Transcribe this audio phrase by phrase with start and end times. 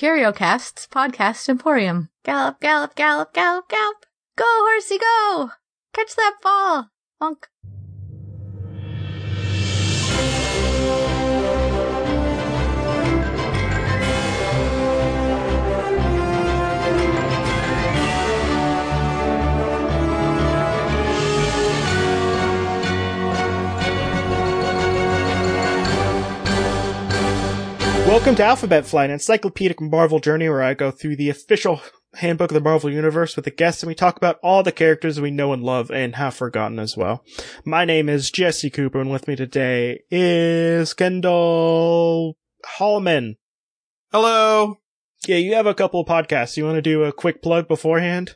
[0.00, 2.08] CurioCast's podcast emporium.
[2.24, 4.06] Gallop, gallop, gallop, gallop, gallop.
[4.34, 5.50] Go, horsey, go!
[5.92, 6.88] Catch that ball!
[7.20, 7.49] Bonk.
[28.10, 31.80] Welcome to Alphabet Flight, an encyclopedic Marvel journey where I go through the official
[32.14, 35.20] handbook of the Marvel Universe with the guests and we talk about all the characters
[35.20, 37.24] we know and love and have forgotten as well.
[37.64, 43.36] My name is Jesse Cooper and with me today is Kendall Hallman.
[44.10, 44.78] Hello.
[45.28, 46.56] Yeah, you have a couple of podcasts.
[46.56, 48.34] You want to do a quick plug beforehand?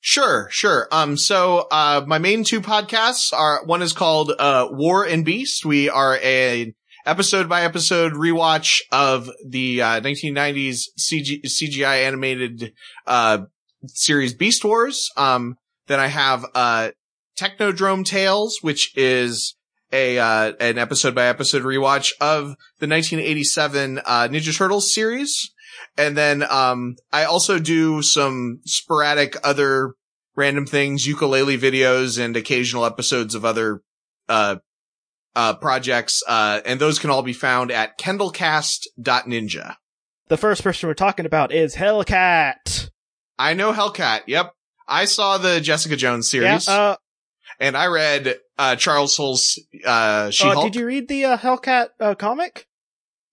[0.00, 0.86] Sure, sure.
[0.92, 5.64] Um, so, uh, my main two podcasts are, one is called, uh, War and Beast.
[5.64, 6.74] We are a
[7.06, 12.72] episode by episode rewatch of the, uh, 1990s CG- CGI animated,
[13.06, 13.38] uh,
[13.86, 15.10] series Beast Wars.
[15.16, 16.90] Um, then I have, uh,
[17.38, 19.56] Technodrome Tales, which is
[19.92, 25.50] a, uh, an episode by episode rewatch of the 1987, uh, Ninja Turtles series.
[25.96, 29.94] And then, um, I also do some sporadic other
[30.36, 33.82] random things, ukulele videos and occasional episodes of other,
[34.28, 34.56] uh,
[35.36, 36.22] uh, projects.
[36.26, 39.76] Uh, and those can all be found at kendallcast.ninja.
[40.28, 42.90] The first person we're talking about is Hellcat.
[43.38, 44.22] I know Hellcat.
[44.26, 44.54] Yep.
[44.88, 46.96] I saw the Jessica Jones Yeah, series uh,
[47.58, 50.64] and I read, uh, Charles Soule's, uh, uh, She-Hulk.
[50.72, 52.66] did you read the uh, Hellcat uh, comic?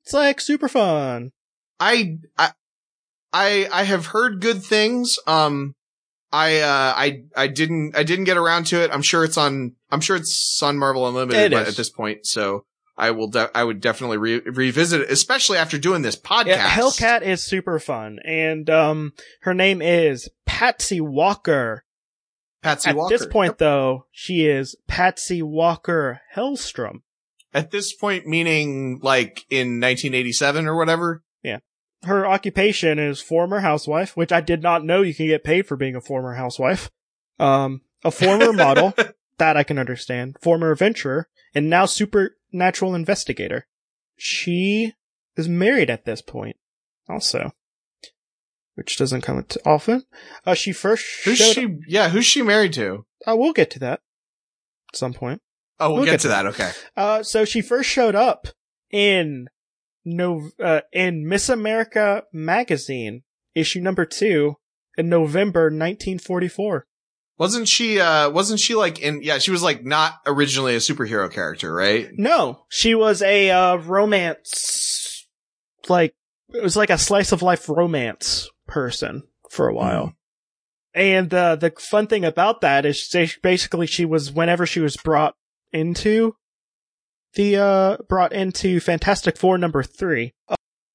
[0.04, 1.32] It's like super fun.
[1.80, 2.52] I, I,
[3.34, 5.20] I, I have heard good things.
[5.28, 5.76] Um,
[6.32, 8.92] I, uh, I, I didn't, I didn't get around to it.
[8.92, 12.26] I'm sure it's on, I'm sure it's on Marvel Unlimited but at this point.
[12.26, 12.66] So
[12.98, 16.46] I will, de- I would definitely re- revisit it, especially after doing this podcast.
[16.48, 21.84] Yeah, Hellcat is super fun, and um, her name is Patsy Walker.
[22.62, 23.18] Patsy At Walker.
[23.18, 27.02] this point, though, she is Patsy Walker Hellstrom.
[27.54, 31.24] At this point, meaning like in 1987 or whatever.
[32.04, 35.76] Her occupation is former housewife, which I did not know you can get paid for
[35.78, 36.90] being a former housewife.
[37.40, 38.94] Um, a former model,
[39.38, 43.68] that I can understand, former adventurer, and now supernatural investigator.
[44.18, 44.94] She
[45.36, 46.58] is married at this point,
[47.08, 47.52] also,
[48.76, 50.04] which doesn't come often.
[50.46, 51.54] Uh, she first Who's showed.
[51.54, 51.78] she?
[51.88, 53.06] Yeah, who's she married to?
[53.28, 54.02] Uh, we'll get to that
[54.90, 55.42] at some point.
[55.80, 56.46] Oh, we'll, We'll get, get to to that.
[56.48, 56.72] Okay.
[56.96, 58.48] Uh, so she first showed up
[58.92, 59.48] in
[60.06, 63.24] no, uh, in Miss America magazine,
[63.56, 64.56] issue number two,
[64.98, 66.86] in November 1944.
[67.38, 71.32] Wasn't she, uh, wasn't she like in, yeah, she was like not originally a superhero
[71.32, 72.10] character, right?
[72.14, 75.28] No, she was a, uh, romance,
[75.88, 76.14] like,
[76.54, 80.14] it was like a slice of life romance person for a while.
[80.94, 83.10] And, uh, the fun thing about that is
[83.42, 85.36] basically she was, whenever she was brought
[85.72, 86.36] into
[87.34, 90.34] the, uh, brought into Fantastic Four number three.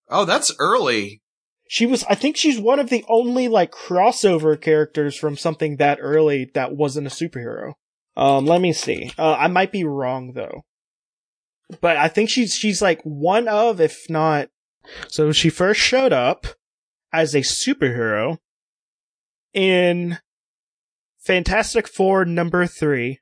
[0.08, 1.22] Oh, that's early.
[1.68, 5.98] She was, I think she's one of the only like crossover characters from something that
[6.00, 7.72] early that wasn't a superhero.
[8.16, 9.12] Um, let me see.
[9.18, 10.62] Uh, I might be wrong though.
[11.80, 14.48] But I think she's, she's like one of, if not,
[15.08, 16.46] so she first showed up
[17.12, 18.38] as a superhero
[19.52, 20.18] in
[21.18, 23.18] Fantastic Four number three,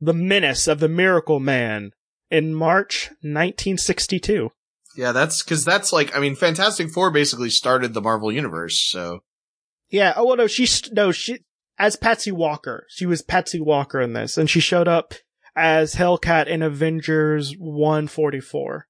[0.00, 1.92] The Menace of the Miracle Man
[2.30, 4.50] in March 1962.
[4.96, 9.20] Yeah, that's cause that's like, I mean, Fantastic Four basically started the Marvel Universe, so.
[9.90, 10.12] Yeah.
[10.16, 11.38] Oh, well, no, she's, no, she,
[11.78, 12.84] as Patsy Walker.
[12.88, 15.14] She was Patsy Walker in this, and she showed up
[15.54, 18.86] as Hellcat in Avengers 144.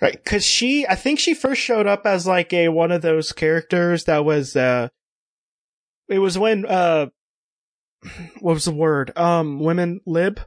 [0.00, 0.22] Right.
[0.24, 4.04] Cause she, I think she first showed up as like a, one of those characters
[4.04, 4.88] that was, uh,
[6.08, 7.06] it was when, uh,
[8.40, 9.16] what was the word?
[9.16, 10.40] Um, women lib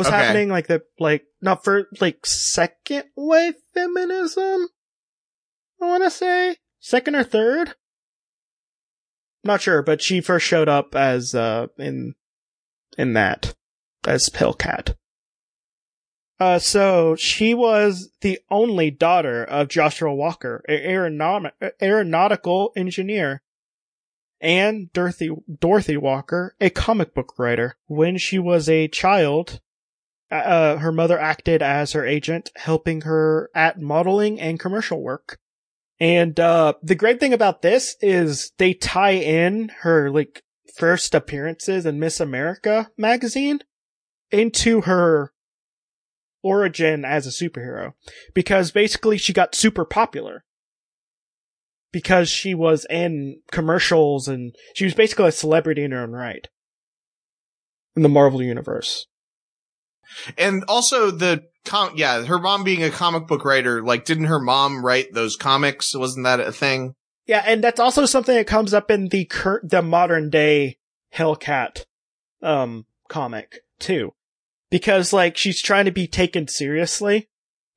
[0.00, 0.16] was Okay.
[0.16, 4.68] happening, like the, like, not for, like, second wave feminism?
[5.80, 6.56] I wanna say?
[6.80, 7.74] Second or third?
[9.44, 12.14] Not sure, but she first showed up as, uh, in,
[12.98, 13.54] in that,
[14.06, 14.96] as Hellcat.
[16.38, 21.52] Uh, so she was the only daughter of Joshua Walker, an aeronaut-
[21.82, 23.42] aeronautical engineer,
[24.40, 27.76] and Dorothy, Dorothy Walker, a comic book writer.
[27.86, 29.60] When she was a child,
[30.30, 35.38] uh, her mother acted as her agent, helping her at modeling and commercial work.
[35.98, 40.42] And, uh, the great thing about this is they tie in her, like,
[40.76, 43.60] first appearances in Miss America magazine
[44.30, 45.32] into her
[46.42, 47.92] origin as a superhero
[48.34, 50.44] because basically she got super popular
[51.92, 56.48] because she was in commercials and she was basically a celebrity in her own right
[57.96, 59.06] in the Marvel universe.
[60.36, 64.40] And also the com, yeah, her mom being a comic book writer, like, didn't her
[64.40, 65.94] mom write those comics?
[65.94, 66.94] Wasn't that a thing?
[67.26, 70.78] Yeah, and that's also something that comes up in the cur- the modern day
[71.14, 71.84] Hellcat
[72.42, 74.14] um comic too.
[74.70, 77.28] Because like she's trying to be taken seriously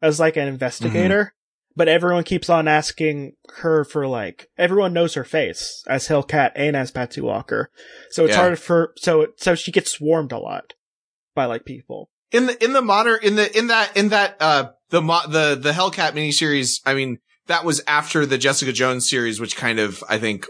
[0.01, 1.33] as like an investigator,
[1.75, 6.75] but everyone keeps on asking her for like everyone knows her face as Hellcat and
[6.75, 7.69] as Patsy Walker.
[8.11, 8.41] So it's Yeah.
[8.41, 10.73] hard for so so she gets swarmed a lot
[11.35, 12.09] by like people.
[12.33, 15.55] In the, in the modern, in the, in that, in that, uh, the, mo- the,
[15.55, 20.03] the Hellcat miniseries, I mean, that was after the Jessica Jones series, which kind of,
[20.09, 20.47] I think,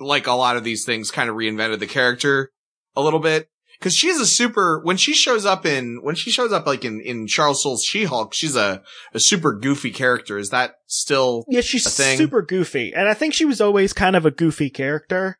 [0.00, 2.50] like a lot of these things, kind of reinvented the character
[2.94, 3.48] a little bit.
[3.78, 7.00] Cause she's a super, when she shows up in, when she shows up like in,
[7.02, 8.82] in Charles Soule's She-Hulk, she's a,
[9.12, 10.38] a super goofy character.
[10.38, 14.24] Is that still, Yeah, she's super goofy, and I think she was always kind of
[14.24, 15.38] a goofy character.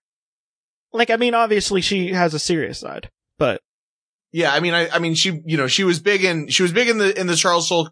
[0.92, 3.62] Like, I mean, obviously she has a serious side, but
[4.32, 6.72] yeah, I mean, I, I mean, she, you know, she was big in, she was
[6.72, 7.90] big in the, in the Charles Soule,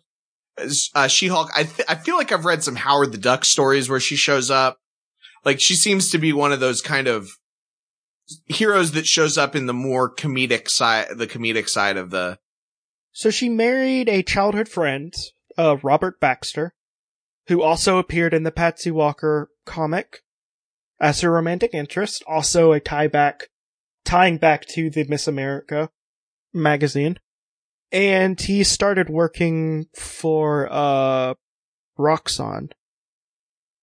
[0.95, 1.51] uh, She-Hulk.
[1.55, 4.51] I, th- I feel like I've read some Howard the Duck stories where she shows
[4.51, 4.79] up.
[5.45, 7.29] Like she seems to be one of those kind of
[8.47, 12.39] heroes that shows up in the more comedic side, the comedic side of the,
[13.13, 15.13] So she married a childhood friend,
[15.57, 16.75] uh, Robert Baxter,
[17.49, 20.21] who also appeared in the Patsy Walker comic
[21.01, 23.49] as her romantic interest, also a tie back,
[24.05, 25.91] tying back to the Miss America
[26.55, 27.19] magazine.
[27.93, 31.35] And he started working for, uh,
[31.99, 32.73] Roxxon.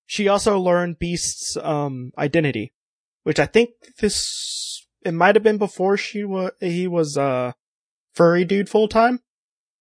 [0.05, 2.73] She also learned Beast's, um, identity,
[3.23, 3.69] which I think
[3.99, 7.53] this, it might have been before she was, he was, uh,
[8.13, 9.21] furry dude full time.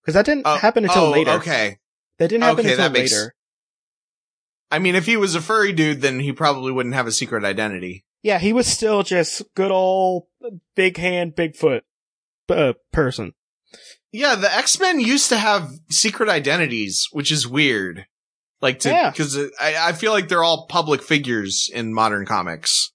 [0.07, 1.33] Cause that didn't Oh, happen until oh, later.
[1.33, 1.79] Okay.
[2.19, 3.35] That didn't happen Okay, until that makes- later.
[4.71, 7.45] I mean, if he was a furry dude, then he probably wouldn't have a secret
[7.45, 8.05] identity.
[8.23, 10.27] Yeah, he was still just good old
[10.77, 11.81] big hand, Bigfoot
[12.51, 13.33] uh, person.
[14.13, 18.07] Yeah, the X-Men used to have secret identities, which is weird.
[18.61, 19.13] Like to, Yeah.
[19.13, 22.93] cause I, I feel like they're all public figures in modern comics.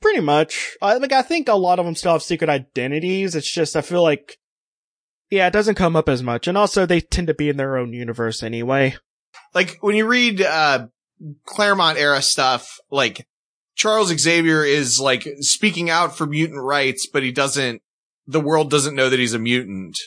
[0.00, 0.76] Pretty much.
[0.80, 1.12] I like.
[1.12, 3.34] I think a lot of them still have secret identities.
[3.34, 4.38] It's just I feel like,
[5.28, 7.76] yeah, it doesn't come up as much, and also they tend to be in their
[7.76, 8.94] own universe anyway.
[9.52, 10.86] Like when you read, uh,
[11.44, 13.26] Claremont era stuff, like
[13.74, 17.82] Charles Xavier is like speaking out for mutant rights, but he doesn't,
[18.30, 19.98] the world doesn't know that he's a mutant.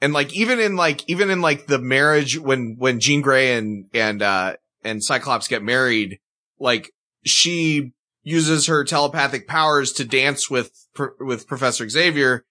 [0.00, 3.86] And like, even in like, even in like the marriage when, when Jean Grey and,
[3.92, 6.18] and, uh, and Cyclops get married,
[6.58, 6.92] like
[7.24, 7.92] she
[8.22, 10.70] uses her telepathic powers to dance with,
[11.18, 12.44] with Professor Xavier.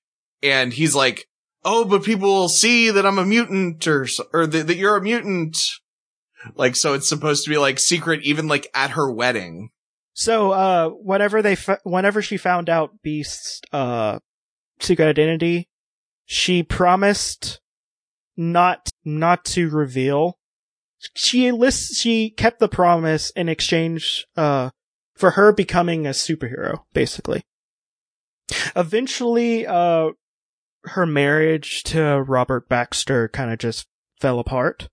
[0.44, 1.28] And he's like,
[1.64, 5.02] Oh, but people will see that I'm a mutant or, or that, that you're a
[5.02, 5.58] mutant.
[6.56, 9.70] Like, so it's supposed to be like secret, even like at her wedding.
[10.14, 14.20] So, uh, whenever they, f- whenever she found out Beast's, uh,
[14.80, 15.70] secret identity,
[16.26, 17.62] she promised
[18.36, 20.38] not, not to reveal.
[21.16, 24.72] She lists, she kept the promise in exchange, uh,
[25.16, 27.44] for her becoming a superhero, basically.
[28.76, 30.10] Eventually, uh,
[30.84, 33.88] her marriage to Robert Baxter kind of just
[34.20, 34.88] fell apart.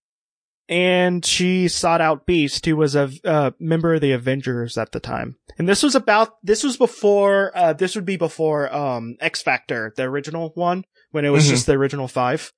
[0.68, 5.00] And she sought out Beast, who was a uh, member of the Avengers at the
[5.00, 5.36] time.
[5.58, 9.92] And this was about, this was before, uh, this would be before, um, X Factor,
[9.96, 11.50] the original one, when it was Mhm.
[11.50, 12.50] just the original five.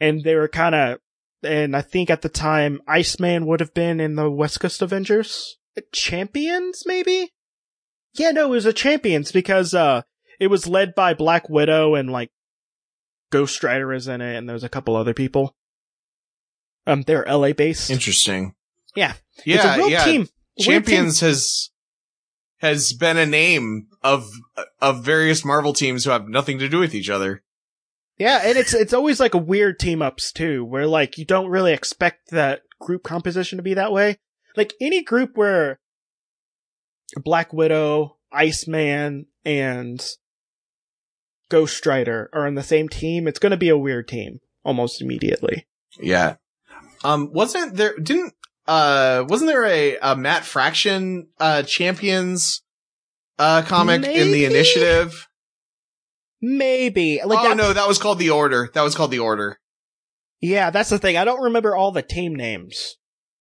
[0.00, 0.98] And they were kind of,
[1.42, 5.56] and I think at the time, Iceman would have been in the West Coast Avengers.
[5.92, 7.32] Champions, maybe?
[8.14, 10.02] Yeah, no, it was a Champions because, uh,
[10.38, 12.30] it was led by Black Widow and like
[13.30, 15.56] Ghost Rider is in it and there's a couple other people.
[16.86, 17.90] Um, they're LA based.
[17.90, 18.54] Interesting.
[18.94, 19.14] Yeah.
[19.44, 19.56] Yeah.
[19.56, 20.04] it's a real yeah.
[20.04, 20.20] team.
[20.20, 20.64] Weird team.
[20.64, 21.70] Champions has,
[22.58, 24.30] has been a name of,
[24.80, 27.42] of various Marvel teams who have nothing to do with each other.
[28.18, 31.50] Yeah, and it's it's always like a weird team ups too, where like you don't
[31.50, 34.18] really expect that group composition to be that way.
[34.56, 35.78] Like any group where
[37.16, 40.04] Black Widow, Iceman, and
[41.50, 45.66] Ghost Rider are on the same team, it's gonna be a weird team almost immediately.
[46.00, 46.36] Yeah.
[47.06, 48.34] Um, wasn't there, didn't,
[48.66, 52.62] uh, wasn't there a, a Matt Fraction, uh, Champions,
[53.38, 55.28] uh, comic in the initiative?
[56.42, 58.70] Maybe like oh that- no, that was called the Order.
[58.74, 59.58] That was called the Order.
[60.40, 61.16] Yeah, that's the thing.
[61.16, 62.96] I don't remember all the team names.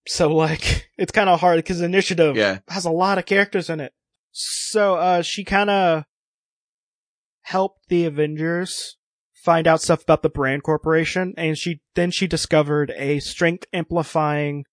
[0.07, 2.59] So like, it's kind of hard because Initiative Yeah.
[2.69, 3.93] has a lot of characters in it.
[4.31, 6.03] So, uh, she kind of
[7.41, 8.97] helped the Avengers
[9.45, 14.65] find out stuff about the brand corporation and she then she discovered a strength amplifying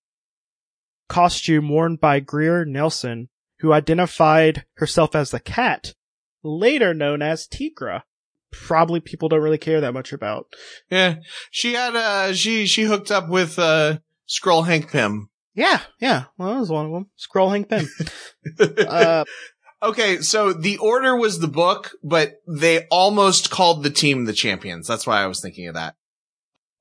[1.13, 5.95] costume worn by Greer Nelson, who identified herself as the cat,
[6.43, 8.03] later known as Tigra.
[8.51, 10.47] Probably people don't really care that much about.
[10.91, 11.17] Yeah.
[11.51, 15.29] She had, uh, she, she hooked up with, uh, Skrull Hank Pym.
[15.55, 16.25] Yeah, yeah.
[16.39, 17.11] Well, that was one of them.
[17.19, 17.89] Skrull Hank Pym.
[18.89, 19.25] uh,
[19.83, 24.87] okay, so the order was the book, but they almost called the team the champions.
[24.87, 25.97] That's why I was thinking of that.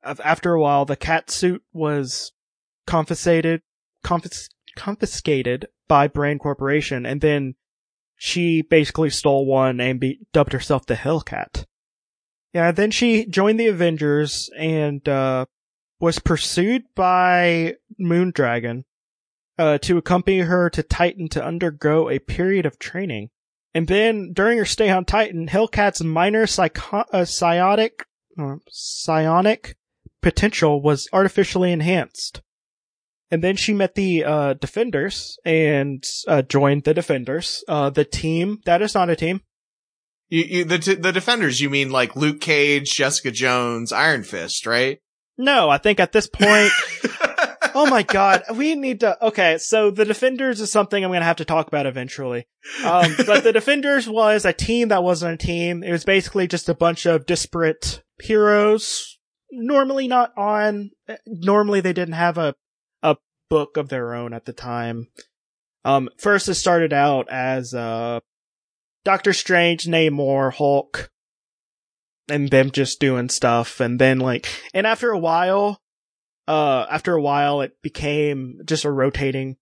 [0.03, 2.31] after a while, the cat suit was
[2.85, 3.61] confiscated,
[4.05, 7.55] confis- confiscated by Brand Corporation, and then
[8.15, 11.65] she basically stole one and be- dubbed herself the Hellcat.
[12.53, 15.45] Yeah, then she joined the Avengers and uh,
[15.99, 18.83] was pursued by Moondragon
[19.61, 23.29] uh, to accompany her to Titan to undergo a period of training.
[23.75, 28.01] And then during her stay on Titan, Hellcat's minor psycho- uh, psiotic,
[28.39, 29.77] uh, psionic
[30.21, 32.41] potential was artificially enhanced.
[33.29, 38.61] And then she met the uh, Defenders and uh, joined the Defenders, uh, the team
[38.65, 39.41] that is not a team.
[40.27, 44.65] You, you, the, t- the defenders, you mean like Luke Cage, Jessica Jones, Iron Fist,
[44.65, 44.99] right?
[45.37, 46.71] No, I think at this point,
[47.75, 49.23] oh my god, we need to.
[49.25, 52.47] Okay, so the Defenders is something I'm to have to talk about eventually.
[52.83, 55.83] Um, but the Defenders was a team that wasn't a team.
[55.83, 59.17] It was basically just a bunch of disparate heroes.
[59.51, 60.91] Normally not on.
[61.25, 62.55] Normally they didn't have a
[63.03, 63.17] a
[63.49, 65.07] book of their own at the time.
[65.83, 68.19] Um, first it started out as uh,
[69.03, 71.09] Doctor Strange, Namor, Hulk,
[72.29, 75.80] and them just doing stuff, and then like, and after a while,
[76.51, 79.55] uh, after a while, it became just a rotating,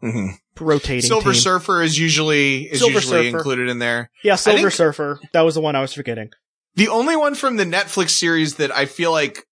[0.00, 0.64] mm-hmm.
[0.64, 1.00] rotating.
[1.02, 1.40] Silver team.
[1.40, 3.38] Surfer is usually is Silver usually Surfer.
[3.38, 4.08] included in there.
[4.22, 5.18] yeah, Silver think- Surfer.
[5.32, 6.30] That was the one I was forgetting.
[6.76, 9.46] The only one from the Netflix series that I feel like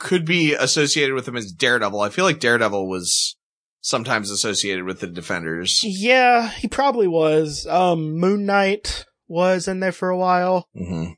[0.00, 2.00] could be associated with him is Daredevil.
[2.00, 3.36] I feel like Daredevil was
[3.80, 5.82] sometimes associated with the Defenders.
[5.84, 7.64] Yeah, he probably was.
[7.70, 10.68] Um, Moon Knight was in there for a while.
[10.76, 11.12] Mm-hmm.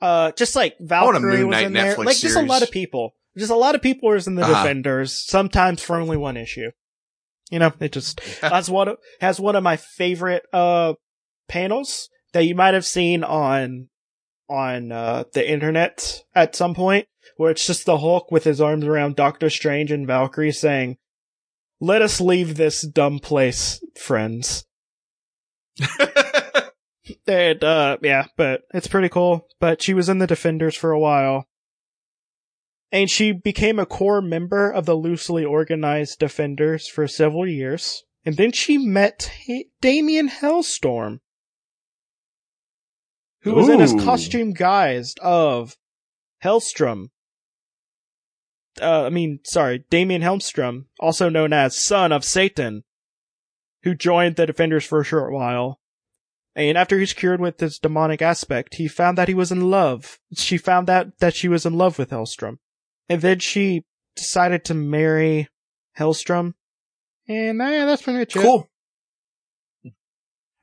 [0.00, 1.96] Uh, just like want a Valkyrie Moon was Knight in there.
[1.96, 3.14] Netflix like just a lot of people.
[3.36, 4.62] Just a lot of people was in the Uh-huh.
[4.62, 5.12] Defenders.
[5.26, 6.70] Sometimes for only one issue.
[7.50, 10.94] You know, it just that's one of, has one of my favorite uh
[11.48, 13.88] panels that you might have seen on
[14.48, 18.84] on uh the internet at some point, where it's just the Hulk with his arms
[18.84, 20.96] around Doctor Strange and Valkyrie saying,
[21.80, 24.64] "Let us leave this dumb place, friends."
[27.28, 29.46] And uh yeah, but it's pretty cool.
[29.60, 31.46] But she was in the Defenders for a while.
[32.92, 38.04] And she became a core member of the loosely organized Defenders for several years.
[38.24, 39.30] And then she met
[39.80, 41.20] Damien Hellstorm,
[43.42, 45.76] who was in his costume guised of
[46.42, 47.10] Hellstrom.
[48.80, 52.82] Uh, I mean, sorry, Damien Hellstrom, also known as Son of Satan,
[53.84, 55.80] who joined the Defenders for a short while.
[56.56, 60.18] And after he's cured with his demonic aspect, he found that he was in love.
[60.34, 62.58] She found out that she was in love with Hellstrom.
[63.08, 63.84] And then she
[64.16, 65.48] decided to marry
[65.98, 66.54] Hellstrom.
[67.28, 68.42] And uh, that's pretty much it.
[68.42, 68.68] cool.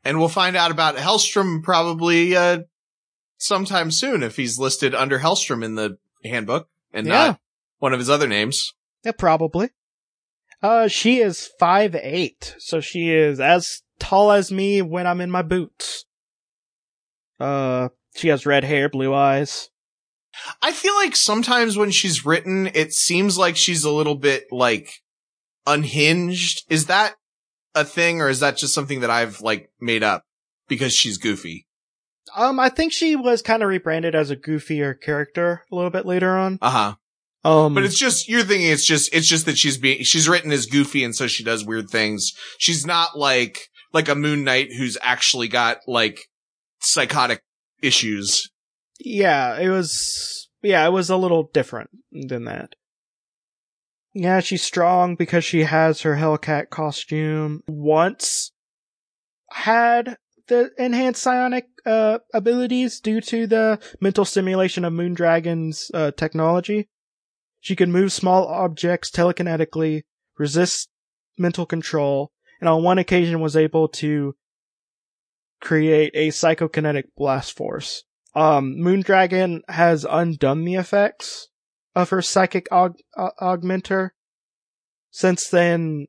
[0.05, 2.59] And we'll find out about Hellstrom probably uh
[3.37, 7.13] sometime soon if he's listed under Hellstrom in the handbook and Yeah.
[7.13, 7.39] not
[7.79, 8.73] one of his other names.
[9.03, 9.69] Yeah, probably.
[10.61, 15.29] Uh, she is five eight, so she is as tall as me when I'm in
[15.31, 16.05] my boots.
[17.39, 19.69] Uh, she has red hair, blue eyes.
[20.61, 24.89] I feel like sometimes when she's written, it seems like she's a little bit like
[25.67, 26.63] unhinged.
[26.69, 27.15] Is that
[27.75, 30.23] a thing or is that just something that I've like made up
[30.67, 31.65] because she's goofy?
[32.35, 36.05] Um, I think she was kind of rebranded as a goofier character a little bit
[36.05, 36.57] later on.
[36.61, 36.95] Uh huh.
[37.49, 40.51] Um, But it's just, you're thinking it's just, it's just that she's being, she's written
[40.51, 42.31] as goofy and so she does weird things.
[42.57, 46.29] She's not like, like a Moon Knight who's actually got like
[46.81, 47.43] psychotic
[47.81, 48.49] issues.
[48.99, 52.75] Yeah, it was, yeah, it was a little different than that.
[54.13, 57.63] Yeah, she's strong because she has her Hellcat costume.
[57.67, 58.51] Once
[59.51, 66.89] had the enhanced psionic uh, abilities due to the mental simulation of Moondragon's uh, technology.
[67.59, 70.03] She can move small objects telekinetically,
[70.37, 70.89] resist
[71.37, 74.35] mental control, and on one occasion was able to
[75.61, 78.03] create a psychokinetic blast force.
[78.35, 81.49] Um, Moondragon has undone the effects
[81.95, 84.11] of her psychic aug- uh, augmenter.
[85.11, 86.07] Since then,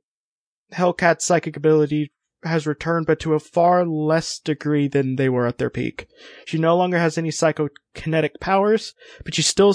[0.72, 2.12] Hellcat's psychic ability
[2.42, 6.06] has returned, but to a far less degree than they were at their peak.
[6.46, 9.74] She no longer has any psychokinetic powers, but she's still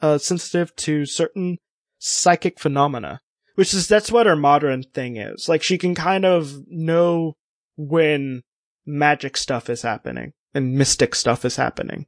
[0.00, 1.58] uh, sensitive to certain
[1.98, 3.20] psychic phenomena,
[3.54, 5.48] which is that's what her modern thing is.
[5.48, 7.34] Like she can kind of know
[7.76, 8.42] when
[8.86, 12.04] magic stuff is happening and mystic stuff is happening.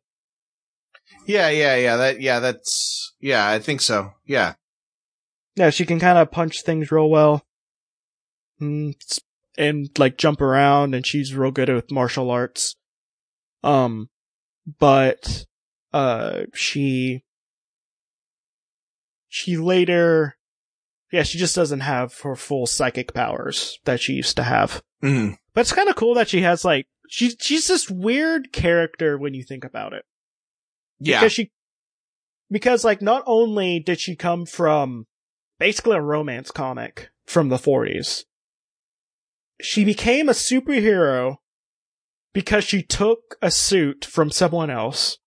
[1.25, 1.97] Yeah, yeah, yeah.
[1.97, 4.13] That, yeah, that's, yeah, I think so.
[4.27, 4.55] Yeah.
[5.55, 7.47] Yeah, she can kind of punch things real well.
[8.61, 8.95] Mm,
[9.57, 12.77] and like jump around and she's real good with martial arts.
[13.63, 14.11] Um,
[14.79, 15.47] but,
[15.93, 17.23] uh, she,
[19.29, 20.37] she later,
[21.13, 24.83] yeah, she just doesn't have her full psychic powers that she used to have.
[25.03, 25.35] Mm-hmm.
[25.55, 29.35] But it's kind of cool that she has like, she, she's this weird character when
[29.35, 30.05] you think about it.
[31.01, 31.19] Yeah.
[31.19, 31.51] Because she,
[32.51, 35.07] because like not only did she come from
[35.59, 38.27] basically a romance comic from the 40s,
[39.61, 41.39] she became a superhero
[42.33, 45.19] because she took a suit from someone else.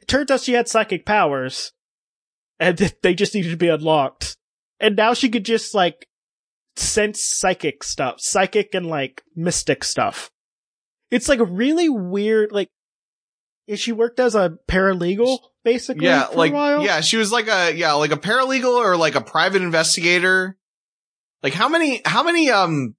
[0.00, 1.72] It turns out she had psychic powers
[2.58, 4.38] and they just needed to be unlocked.
[4.80, 6.08] And now she could just like
[6.76, 10.30] sense psychic stuff, psychic and like mystic stuff.
[11.10, 12.70] It's like really weird, like,
[13.74, 18.10] she worked as a paralegal basically yeah, like, yeah, she was like a, yeah, like
[18.10, 20.56] a paralegal or like a private investigator.
[21.42, 22.96] Like how many, how many, um,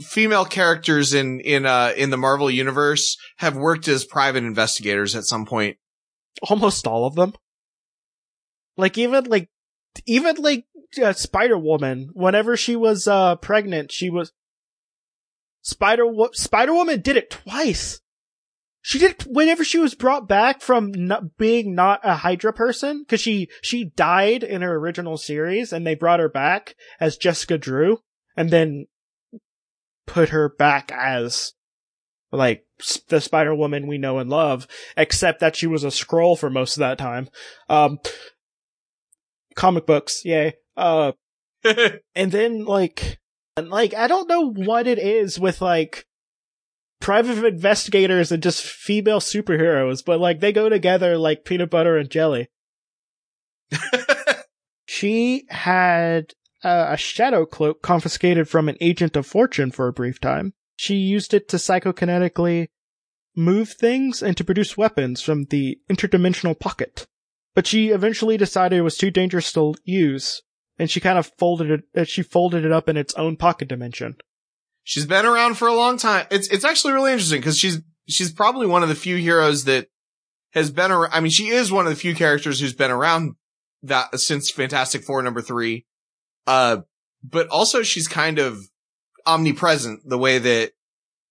[0.00, 5.24] female characters in, in, uh, in the Marvel universe have worked as private investigators at
[5.24, 5.76] some point?
[6.48, 7.34] almost all of them.
[8.76, 9.48] Like even like
[10.06, 10.64] even like
[11.02, 14.32] uh, Spider Woman, whenever she was uh pregnant, she was
[15.62, 18.00] Spider Spider Woman did it twice.
[18.84, 23.00] She did it whenever she was brought back from not being not a Hydra person
[23.02, 27.58] because she she died in her original series and they brought her back as Jessica
[27.58, 28.00] Drew
[28.36, 28.86] and then
[30.06, 31.52] put her back as
[32.32, 32.64] like
[33.08, 34.66] the Spider Woman we know and love,
[34.96, 37.28] except that she was a Skrull for most of that time.
[37.68, 37.98] Um,
[39.54, 40.54] comic books, yay.
[40.76, 41.12] Uh,
[42.14, 43.20] and then like,
[43.56, 46.06] and like, I don't know what it is with like
[47.00, 52.10] private investigators and just female superheroes, but like they go together like peanut butter and
[52.10, 52.48] jelly.
[54.86, 56.32] she had
[56.64, 60.54] uh, a shadow cloak confiscated from an agent of fortune for a brief time.
[60.76, 62.68] She used it to psychokinetically
[63.36, 67.06] move things and to produce weapons from the interdimensional pocket.
[67.54, 70.42] But she eventually decided it was too dangerous to use,
[70.82, 73.68] and she kind of folded it, uh, she folded it up in its own pocket
[73.68, 74.16] dimension.
[74.82, 76.26] She's been around for a long time.
[76.28, 79.86] It's, it's actually really interesting because she's, she's probably one of the few heroes that
[80.54, 81.12] has been around.
[81.12, 83.36] I mean, she is one of the few characters who's been around
[83.84, 85.86] that since Fantastic Four number three.
[86.48, 86.78] Uh,
[87.22, 88.58] but also she's kind of
[89.24, 90.72] omnipresent the way that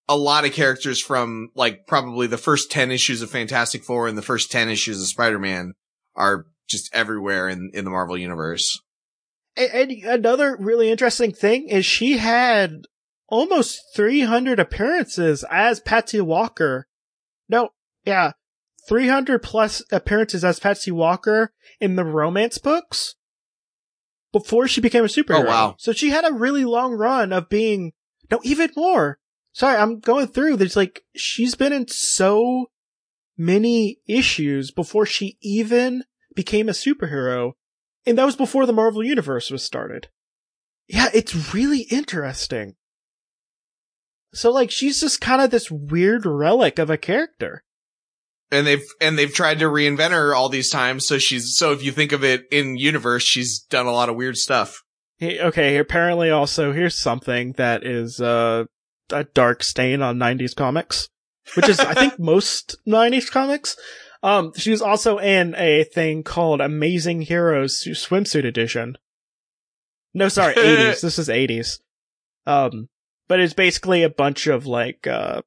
[0.07, 4.17] a lot of characters from like probably the first 10 issues of Fantastic Four and
[4.17, 5.73] the first 10 issues of Spider-Man
[6.15, 8.79] are just everywhere in, in the Marvel universe.
[9.57, 12.83] And, another really interesting thing is she had
[13.27, 16.87] almost 300 appearances as Patsy Walker.
[17.49, 17.69] No,
[18.05, 18.31] yeah,
[18.87, 23.15] 300 plus appearances as Patsy Walker in the romance books
[24.31, 25.43] before she became a oh, superhero.
[25.43, 25.75] Oh, wow.
[25.77, 27.93] So she had a really long run of being,
[28.29, 29.19] no, even more.
[29.53, 30.57] Sorry, I'm going through.
[30.57, 32.67] There's like, she's been in so
[33.37, 36.03] many issues before she even
[36.35, 37.53] became a superhero.
[38.05, 40.07] And that was before the Marvel Universe was started.
[40.87, 42.75] Yeah, it's really interesting.
[44.33, 47.63] So like, she's just kind of this weird relic of a character.
[48.51, 51.07] And they've, and they've tried to reinvent her all these times.
[51.07, 54.15] So she's, so if you think of it in universe, she's done a lot of
[54.15, 54.83] weird stuff.
[55.17, 58.65] Hey, okay, apparently also here's something that is uh,
[59.11, 61.09] a dark stain on 90s comics,
[61.55, 63.77] which is I think most 90s comics.
[64.23, 68.97] Um, she was also in a thing called Amazing Heroes Swimsuit Edition.
[70.13, 71.01] No, sorry, 80s.
[71.01, 71.79] this is 80s.
[72.45, 72.89] Um,
[73.27, 75.41] but it's basically a bunch of like, uh,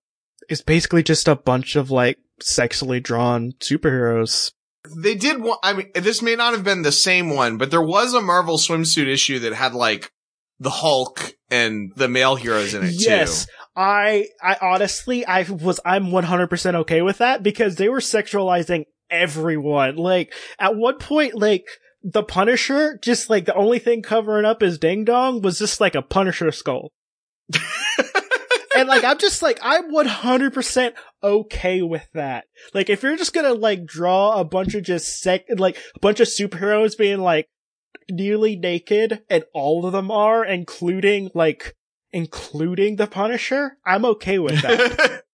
[0.49, 4.53] it's basically just a bunch of like sexually drawn superheroes.
[4.95, 7.83] They did one, I mean, this may not have been the same one, but there
[7.83, 10.13] was a Marvel swimsuit issue that had like
[10.59, 13.53] the Hulk and the male heroes in it yes, too.
[13.77, 19.97] I, I honestly, I was, I'm 100% okay with that because they were sexualizing everyone.
[19.97, 21.67] Like, at one point, like,
[22.05, 25.95] the Punisher, just like the only thing covering up his ding dong was just like
[25.95, 26.93] a Punisher skull.
[28.77, 32.45] and like, I'm just like, I'm 100% okay with that.
[32.75, 36.21] Like, if you're just gonna like draw a bunch of just sec, like, a bunch
[36.21, 37.47] of superheroes being like
[38.11, 41.75] nearly naked and all of them are, including like
[42.15, 45.25] including the Punisher, I'm okay with that.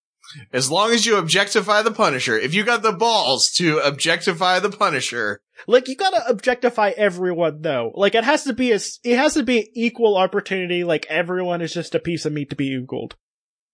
[0.52, 4.70] as long as you objectify the Punisher, if you got the balls to objectify the
[4.70, 7.90] Punisher, like you gotta objectify everyone though.
[7.94, 10.84] Like it has to be a, it has to be equal opportunity.
[10.84, 13.14] Like everyone is just a piece of meat to be oogled.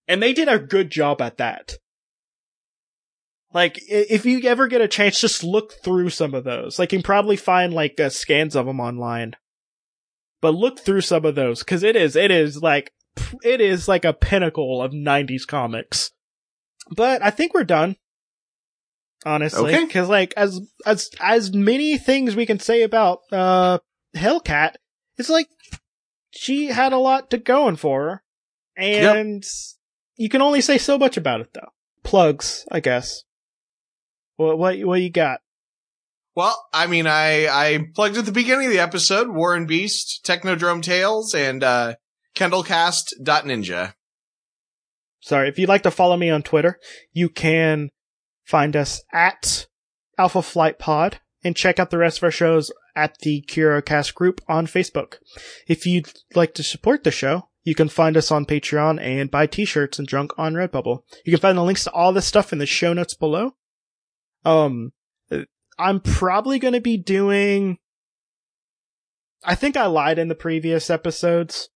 [0.07, 1.75] And they did a good job at that.
[3.55, 6.79] Like, if you ever get a chance, just look through some of those.
[6.79, 9.37] Like, you can probably find, like, uh, scans of them online.
[10.43, 12.93] But look through some of those, cause it is, it is like,
[13.43, 16.11] it is like a pinnacle of 90s comics.
[16.91, 17.97] But I think we're done.
[19.25, 19.75] Honestly.
[19.75, 19.87] Okay.
[19.87, 23.79] Cause like, as, as, as many things we can say about, uh,
[24.15, 24.75] Hellcat,
[25.17, 25.49] it's like,
[26.33, 28.23] she had a lot to going for her.
[28.77, 29.45] And
[30.17, 31.69] you can only say so much about it though.
[32.03, 33.25] Plugs, I guess.
[34.37, 35.41] What what what you got?
[36.35, 40.25] Well, I mean, I I plugged at the beginning of the episode War and Beast,
[40.25, 41.95] Technodrome Tales, and uh,
[42.35, 43.95] KendallCast.ninja.
[45.21, 46.79] Sorry, if you'd like to follow me on Twitter,
[47.13, 47.91] you can
[48.45, 49.67] find us at
[50.19, 54.41] Alpha Flight Pod and check out the rest of our shows at the CuriOcast group
[54.49, 55.17] on Facebook.
[55.69, 59.47] If you'd like to support the show, you can find us on Patreon and buy
[59.47, 61.03] t-shirts and junk on Redbubble.
[61.25, 63.55] You can find the links to all this stuff in the show notes below.
[64.45, 64.93] Um,
[65.79, 67.79] I'm probably going to be doing,
[69.45, 71.69] I think I lied in the previous episodes.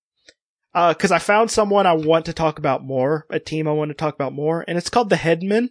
[0.75, 3.89] Uh, cause I found someone I want to talk about more, a team I want
[3.89, 5.71] to talk about more, and it's called the Headmen.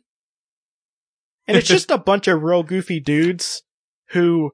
[1.48, 3.62] And it's just a bunch of real goofy dudes
[4.10, 4.52] who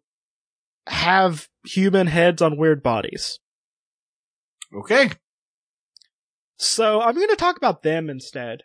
[0.88, 3.40] have human heads on weird bodies.
[4.76, 5.12] Okay.
[6.58, 8.64] So I'm going to talk about them instead.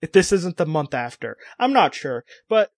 [0.00, 2.70] If this isn't the month after, I'm not sure, but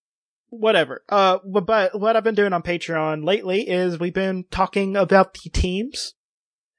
[0.59, 1.03] whatever.
[1.09, 5.51] Uh, but what I've been doing on Patreon lately is we've been talking about the
[5.51, 6.15] teams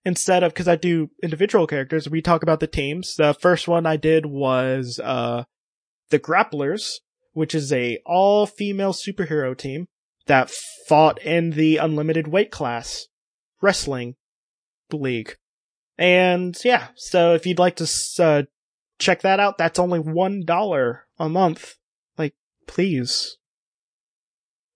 [0.03, 2.09] instead of because I do individual characters.
[2.09, 3.15] We talk about the teams.
[3.15, 5.43] The first one I did was uh
[6.09, 6.93] the Grapplers,
[7.33, 9.87] which is a all female superhero team
[10.27, 10.51] that
[10.87, 13.07] fought in the unlimited weight class
[13.61, 14.15] wrestling
[14.91, 15.35] league.
[15.97, 18.43] And yeah, so if you'd like to uh,
[18.99, 21.75] check that out, that's only one dollar a month.
[22.17, 22.33] Like,
[22.67, 23.37] please.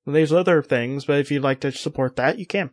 [0.05, 2.71] There's other things, but if you'd like to support that, you can.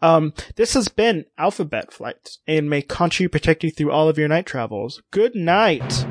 [0.00, 4.28] Um, this has been Alphabet Flight, and may Khonshu protect you through all of your
[4.28, 5.02] night travels.
[5.10, 6.06] Good night.